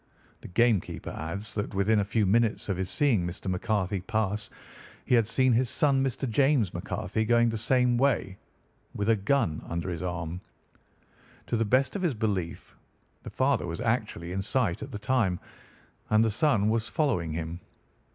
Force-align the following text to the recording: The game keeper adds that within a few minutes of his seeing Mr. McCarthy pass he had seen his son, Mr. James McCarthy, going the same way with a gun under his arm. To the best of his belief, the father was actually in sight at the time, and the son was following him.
The 0.39 0.47
game 0.47 0.81
keeper 0.81 1.11
adds 1.11 1.53
that 1.53 1.75
within 1.75 1.99
a 1.99 2.03
few 2.03 2.25
minutes 2.25 2.69
of 2.69 2.77
his 2.77 2.89
seeing 2.89 3.23
Mr. 3.23 3.45
McCarthy 3.49 4.01
pass 4.01 4.49
he 5.05 5.13
had 5.13 5.27
seen 5.27 5.53
his 5.53 5.69
son, 5.69 6.03
Mr. 6.03 6.27
James 6.27 6.73
McCarthy, 6.73 7.23
going 7.23 7.49
the 7.49 7.57
same 7.59 7.99
way 7.99 8.35
with 8.95 9.09
a 9.09 9.15
gun 9.15 9.61
under 9.69 9.91
his 9.91 10.01
arm. 10.01 10.41
To 11.45 11.55
the 11.55 11.65
best 11.65 11.95
of 11.95 12.01
his 12.01 12.15
belief, 12.15 12.75
the 13.21 13.29
father 13.29 13.67
was 13.67 13.79
actually 13.79 14.31
in 14.31 14.41
sight 14.41 14.81
at 14.81 14.91
the 14.91 14.97
time, 14.97 15.39
and 16.09 16.23
the 16.25 16.31
son 16.31 16.67
was 16.69 16.87
following 16.89 17.31
him. 17.33 17.59